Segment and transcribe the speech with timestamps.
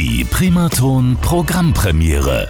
[0.00, 2.48] Die Primaton Programmpremiere.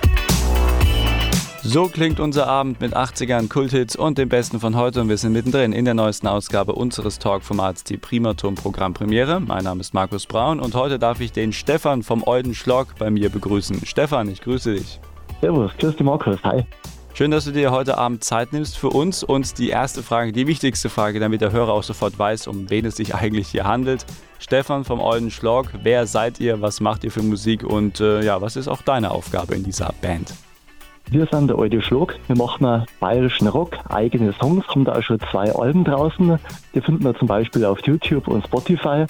[1.62, 5.32] So klingt unser Abend mit 80ern, Kulthits und dem Besten von heute und wir sind
[5.32, 9.40] mittendrin in der neuesten Ausgabe unseres Talkformats, die Primaton Programmpremiere.
[9.40, 13.08] Mein Name ist Markus Braun und heute darf ich den Stefan vom Olden Schlock bei
[13.08, 13.80] mir begrüßen.
[13.86, 15.00] Stefan, ich grüße dich.
[15.40, 16.66] Servus, grüß dich Markus, hi.
[17.14, 20.46] Schön, dass du dir heute Abend Zeit nimmst für uns und die erste Frage, die
[20.46, 24.04] wichtigste Frage, damit der Hörer auch sofort weiß, um wen es sich eigentlich hier handelt.
[24.38, 28.40] Stefan vom Olden Schlock, wer seid ihr, was macht ihr für Musik und äh, ja,
[28.40, 30.32] was ist auch deine Aufgabe in dieser Band?
[31.10, 32.16] Wir sind der alte Schlag.
[32.26, 36.38] Wir machen bayerischen Rock, eigene Songs, haben da auch schon zwei Alben draußen.
[36.74, 39.06] Die finden wir zum Beispiel auf YouTube und Spotify.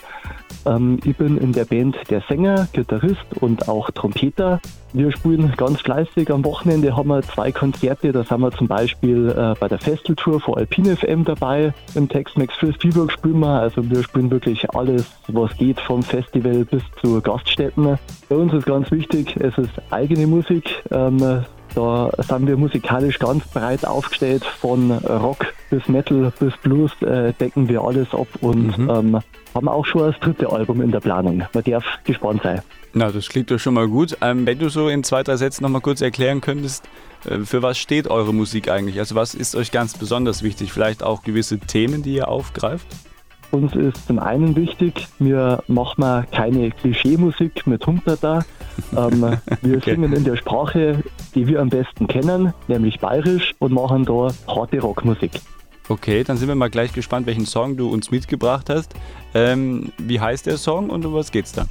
[0.65, 4.61] Ähm, ich bin in der Band der Sänger, Gitarrist und auch Trompeter.
[4.93, 6.31] Wir spielen ganz fleißig.
[6.31, 8.13] Am Wochenende haben wir zwei Konzerte.
[8.13, 11.75] Da sind wir zum Beispiel äh, bei der Festeltour von Alpine FM dabei.
[11.97, 13.61] Im Tex-Mex Fürstbiburg spielen wir.
[13.61, 17.99] Also wir spielen wirklich alles, was geht, vom Festival bis zu Gaststätten.
[18.29, 20.85] Bei uns ist ganz wichtig, es ist eigene Musik.
[20.93, 27.33] Ähm, da sind wir musikalisch ganz breit aufgestellt, von Rock bis Metal bis Blues äh,
[27.35, 28.91] decken wir alles ab und mhm.
[28.91, 29.21] ähm,
[29.55, 31.43] haben auch schon das dritte Album in der Planung.
[31.53, 32.63] Man darf gespannt sein.
[32.95, 34.17] Na, das klingt doch schon mal gut.
[34.21, 36.89] Ähm, wenn du so in zwei, drei Sätzen noch mal kurz erklären könntest,
[37.29, 38.99] äh, für was steht eure Musik eigentlich?
[38.99, 40.73] Also was ist euch ganz besonders wichtig?
[40.73, 42.87] Vielleicht auch gewisse Themen, die ihr aufgreift?
[43.51, 48.45] Uns ist zum einen wichtig, wir machen keine Klischee-Musik mit Humperter.
[48.97, 49.95] Ähm, wir okay.
[49.95, 51.03] singen in der Sprache,
[51.35, 55.33] die wir am besten kennen, nämlich bayerisch und machen da harte Rockmusik.
[55.89, 58.95] Okay, dann sind wir mal gleich gespannt, welchen Song du uns mitgebracht hast.
[59.35, 61.67] Ähm, wie heißt der Song und um was geht's da?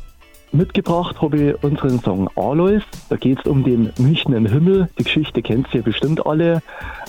[0.52, 2.82] Mitgebracht habe ich unseren Song Alois.
[3.10, 4.90] Da geht es um den Münchner Himmel.
[4.98, 6.62] Die Geschichte kennt ihr bestimmt alle.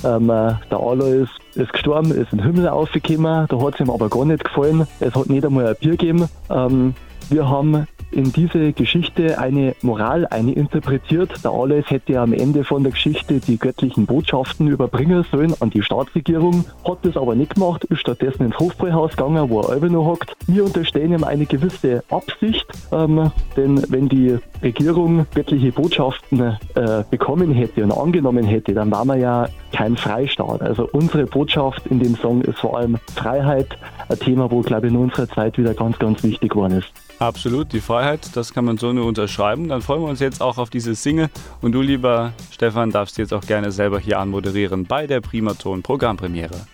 [0.04, 3.46] Ähm, äh, der Alois ist gestorben, ist in den Himmel aufgekommen.
[3.48, 4.86] Da hat es ihm aber gar nicht gefallen.
[5.00, 6.28] Es hat nicht einmal ein Bier gegeben.
[6.50, 6.94] Ähm,
[7.30, 11.44] wir haben in diese Geschichte eine Moral, eine interpretiert.
[11.44, 15.82] Der Alois hätte am Ende von der Geschichte die göttlichen Botschaften überbringen sollen an die
[15.82, 20.06] Staatsregierung, hat das aber nicht gemacht, ist stattdessen ins Hofbräuhaus gegangen, wo er selber noch
[20.06, 20.36] hockt.
[20.46, 26.40] Wir unterstellen ihm eine gewisse Absicht, ähm, denn wenn die Regierung göttliche Botschaften
[26.74, 30.62] äh, bekommen hätte und angenommen hätte, dann waren wir ja kein Freistaat.
[30.62, 33.76] Also unsere Botschaft in dem Song ist vor allem Freiheit,
[34.08, 36.92] ein Thema, wo, glaube ich, in unserer Zeit wieder ganz, ganz wichtig geworden ist.
[37.18, 39.68] Absolut, die Freiheit, das kann man so nur unterschreiben.
[39.68, 41.28] Dann freuen wir uns jetzt auch auf diese Single.
[41.60, 46.66] Und du, lieber Stefan, darfst jetzt auch gerne selber hier anmoderieren bei der Primaton Programmpremiere.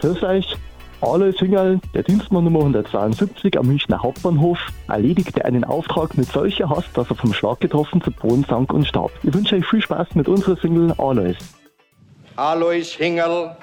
[0.00, 0.56] Grüß euch.
[1.00, 4.58] Alle Single, der Dienstmann Nummer 172 am Münchner Hauptbahnhof
[4.88, 8.86] erledigte einen Auftrag mit solcher Hast, dass er vom Schlag getroffen zu Boden sank und
[8.86, 9.10] starb.
[9.22, 11.36] Ich wünsche euch viel Spaß mit unserer Single Alois.
[12.36, 13.54] Alois Hingel,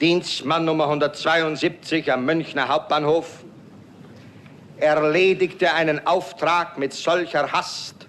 [0.00, 3.44] Dienstmann Nummer 172 am Münchner Hauptbahnhof,
[4.80, 8.06] erledigte einen Auftrag mit solcher Hast,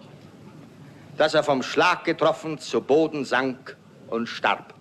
[1.17, 3.75] dass er vom Schlag getroffen zu Boden sank
[4.09, 4.73] und starb.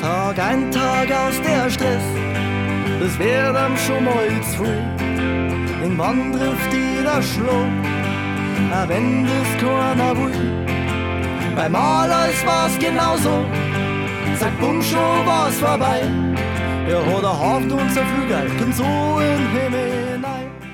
[0.00, 2.02] Tag ein, Tag aus der Stress,
[3.00, 5.82] das wird am schon mal zu früh.
[5.82, 7.97] Irgendwann trifft die der Schluck
[8.72, 10.66] auch wenn das keiner will.
[11.56, 13.44] Beim Alois war's genauso,
[14.38, 16.02] sagt bumm, schon war's vorbei.
[16.88, 20.67] Er hat er Haft und sein Flügel, kommt so in Himmel hinein.